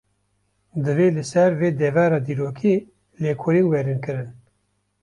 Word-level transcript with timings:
Divê 0.85 1.07
li 1.15 1.23
ser 1.31 1.51
vê 1.59 1.69
devera 1.81 2.19
dîrokî, 2.27 2.75
lêkolîn 3.23 3.67
werin 3.71 3.99
kirin 4.05 4.29